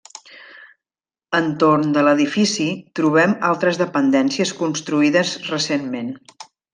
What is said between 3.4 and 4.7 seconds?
altres dependències